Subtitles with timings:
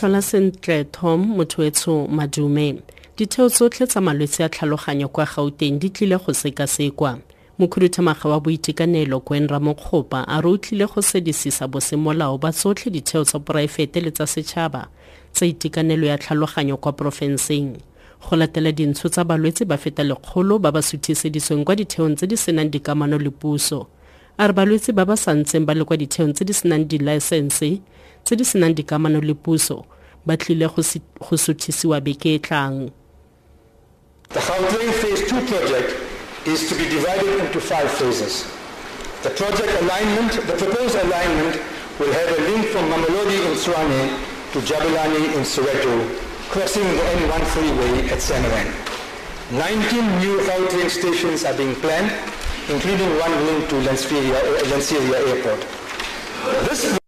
[0.00, 2.80] tlhola sentle tom mothoetsho madume.
[3.16, 7.18] Ditheo tsotlhe tsa malwetse a tlhaloganyo kwa gauteng di tlile go sekasekwa.
[7.58, 13.24] Mokhuduthamaga wa boitekanelo kwen ramokgopa a re o tlile go sedisisa bosemolao ba tsotlhe ditheo
[13.24, 14.88] tsa poraefete le tsa setšhaba
[15.32, 17.76] tsa itekanelo ya tlhaloganyo kwa porofenseng.
[18.24, 22.36] Go latela dintsho tsa balwetse ba feta lekgolo ba ba suthiseditsweng kwa ditheong tse di
[22.36, 23.86] senang dikamano le puso.
[24.38, 27.80] A re balwetse ba ba sa ntseng ba le kwa ditheong tse di senang dilaesense
[28.30, 29.90] tse di senang dikamano le puso
[30.22, 32.92] ba tlile go beke e tlang
[34.30, 35.90] The Phase 2 project
[36.46, 38.46] is to be divided into five phases.
[39.26, 41.58] The project alignment, the proposed alignment
[41.98, 44.14] will have a link from Mamelodi in Swane
[44.54, 46.06] to Jabulani in Soweto,
[46.54, 48.70] crossing the N1 freeway at Samaran.
[49.50, 52.14] 19 new Gauteng stations are being planned,
[52.70, 55.66] including one link to Lanseria uh, Airport.
[56.70, 56.99] This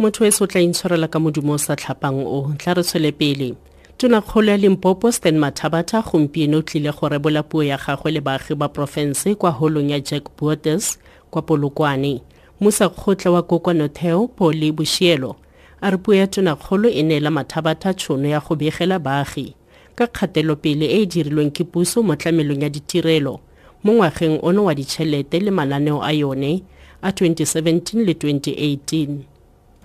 [0.00, 3.12] motho e se o tla intshwarela ka modumo o sa tlhapang o tla re tshwele
[3.12, 3.54] pele.
[3.98, 8.54] Tonakgolo ya limpopo stan mathabata gompieno o tlile go rebola puo ya gagwe le baagi
[8.54, 10.98] ba porofense kwa holong ya jack borders
[11.30, 12.22] kwa polokwane.
[12.60, 15.36] Mosakgotla wa kokwanotheo poli boshielo.
[15.80, 19.54] A re puo ya tonakgolo e neela mathabata tšhono ya go begela baagi.
[19.94, 23.40] Ka kgatelopele e e dirilweng ke puso mo tlamelong ya ditirelo
[23.84, 26.62] mo ngwageng ono wa ditšhelete le mananeo a yone
[27.02, 29.29] a 2017 le 2018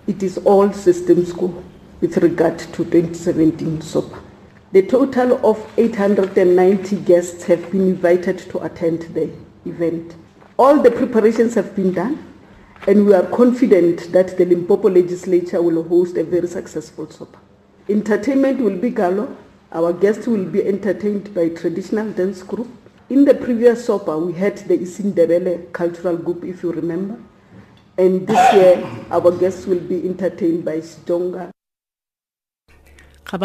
[0.08, 1.64] It is all systems go
[2.00, 4.22] with regard to 2017 SOPA.
[4.72, 9.31] The total of 890 guests have been invited to attend the
[9.66, 10.14] event.
[10.59, 12.23] All the preparations have been done
[12.86, 17.39] and we are confident that the Limpopo legislature will host a very successful SOPA.
[17.89, 19.36] Entertainment will be galo.
[19.72, 22.67] Our guests will be entertained by traditional dance group.
[23.09, 27.17] In the previous SOPA, we had the Isindebele cultural group, if you remember.
[27.97, 31.51] And this year, our guests will be entertained by Sijonga.
[33.25, 33.37] ga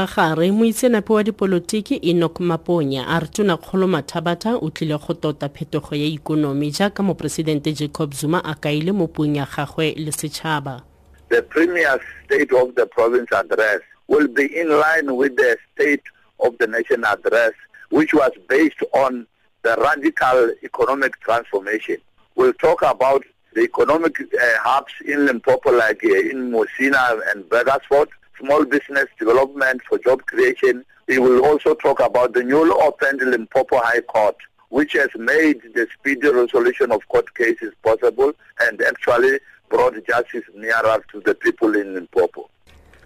[0.52, 6.04] moitsenape wa dipolotiki enok maponya a re tonakgolo mathabata o tlile go tota phetogo ya
[6.04, 10.82] ikonomi jaaka moporesidente jacob zuma a kaile mo puong ya gagwe le setšhaba
[11.30, 16.04] the premier state of the province address will be in line with the state
[16.41, 17.54] of the nation address
[17.91, 19.26] which was based on
[19.62, 21.96] the radical economic transformation
[22.36, 23.25] we'll talk about
[23.55, 24.27] the economic uh,
[24.62, 28.09] hubs in Limpopo like uh, in Mosina and Burgersford
[28.41, 30.84] small business development for job creation.
[31.06, 34.37] We will also talk about the newly opened Limpopo High Court,
[34.69, 41.03] which has made the speedy resolution of court cases possible and actually brought justice nearer
[41.12, 42.49] to the people in Limpopo.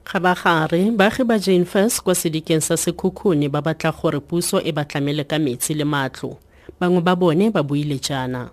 [0.05, 4.61] ga ba gare baagi ba jane first kwa sedikeng sa sekhukhune ba batla gore puso
[4.61, 6.37] e ba tlamele ka metsi le matlo
[6.79, 8.53] bangwe ba bone ba buile jaana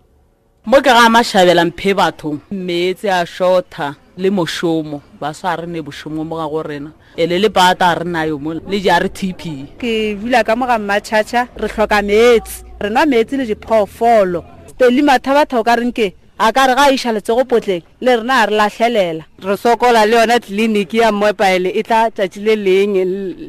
[0.66, 5.02] mo ke ga mašhabela mphe batho metse a shorta le mošomo.
[5.20, 6.92] Baswa a re ne bošomo mo ga go rena.
[7.18, 9.42] Ele le pata a re nayo mo le ja re tp
[9.82, 14.46] ke bula ka mo ga mmatšhatšha re tlhoka metsi re nwa metsi le diphoofolo.
[14.70, 16.14] Steli mathabatha o ka reng ke?
[16.38, 20.06] A ka re ga a iša letsego potleng le rena a re latlhelela re sokola
[20.06, 22.94] le yona tleliniki ya mmopaele e tla tšatši le leng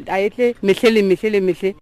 [0.09, 1.77] a etle metlhe le metlhe le metlhe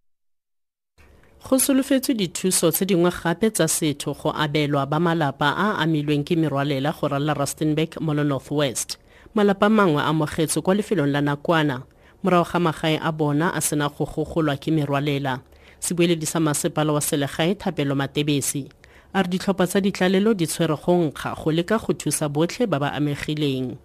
[1.48, 6.36] go solofetswe dithuso tse dingwe gape tsa setho go abelwa ba malapa a amilweng ke
[6.36, 8.98] merwalela go rala rustenburg mo le northwest.
[9.34, 11.82] Malapa mangwe a mogetswe kwa lefelong la nakwana.
[12.22, 15.40] Morago ga magae a bona a sena go gogolwa ke merwalela
[15.80, 18.68] sebueledi sa masepala wa selegae thapelo matebesi.
[19.14, 22.78] A re ditlhopha tsa ditlalelo di tshwere go nkga go leka go thusa botlhe ba
[22.78, 23.78] ba amegileng.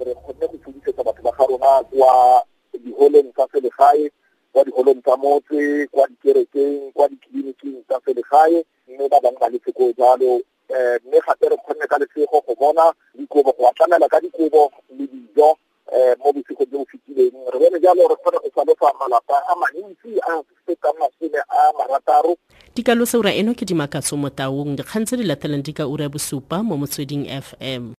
[0.00, 2.42] Re kgonne go fodisetsa batho ba ga rona kwa
[2.80, 4.10] diholeng tsa selegae
[4.52, 9.92] kwa diholong tsa motse kwa dikerekeng kwa ditleliniking tsa selegae mme ba bangwe ba letseko
[9.98, 10.40] jalo.
[10.68, 15.06] Um mme gape re kgonne ka lesego go bona dikobo go atlamela ka dikobo le
[15.06, 15.56] dijo
[15.92, 17.36] um mo bosego jo bo fetileng.
[17.52, 22.36] Re bone jalo re kgone go salofa malapa a mantsi a fetang masome a marataro.
[22.74, 24.76] Dikalo seura eno ke dimakatso mo taung.
[24.76, 27.96] Dikgang tse di latelang di ka ura bosupa mo motsweding fm